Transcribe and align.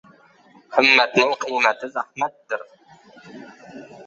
—Himmatning 0.77 1.33
qiymati— 1.43 1.91
zahmatdir 1.99 2.65